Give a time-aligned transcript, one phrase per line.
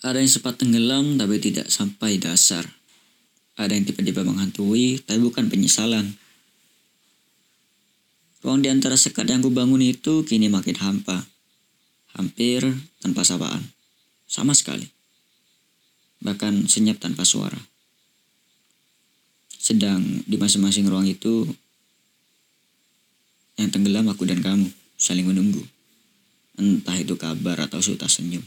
[0.00, 2.64] Ada yang sempat tenggelam tapi tidak sampai dasar.
[3.60, 6.16] Ada yang tiba-tiba menghantui tapi bukan penyesalan.
[8.40, 11.28] Ruang di antara sekat yang kubangun itu kini makin hampa.
[12.16, 12.64] Hampir
[13.04, 13.60] tanpa sapaan.
[14.24, 14.88] Sama sekali.
[16.24, 17.60] Bahkan senyap tanpa suara.
[19.60, 21.44] Sedang di masing-masing ruang itu
[23.60, 25.60] yang tenggelam aku dan kamu saling menunggu.
[26.56, 28.40] Entah itu kabar atau suta senyum.